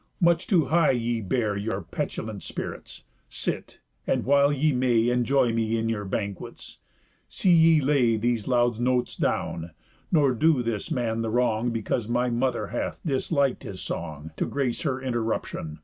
much 0.19 0.47
too 0.47 0.65
high 0.65 0.89
ye 0.89 1.21
bear 1.21 1.55
Your 1.55 1.79
petulant 1.81 2.41
spirits; 2.41 3.03
sit; 3.29 3.81
and, 4.07 4.25
while 4.25 4.51
ye 4.51 4.73
may 4.73 5.09
Enjoy 5.09 5.53
me 5.53 5.77
in 5.77 5.89
your 5.89 6.05
banquets, 6.05 6.79
see 7.29 7.53
ye 7.53 7.79
lay 7.81 8.17
These 8.17 8.47
loud 8.47 8.79
notes 8.79 9.15
down, 9.15 9.69
nor 10.11 10.33
do 10.33 10.63
this 10.63 10.89
man 10.89 11.21
the 11.21 11.29
wrong, 11.29 11.69
Because 11.69 12.07
my 12.09 12.31
mother 12.31 12.69
hath 12.69 12.99
disliked 13.05 13.61
his 13.61 13.79
song, 13.79 14.31
To 14.37 14.47
grace 14.47 14.81
her 14.81 14.99
interruption. 14.99 15.77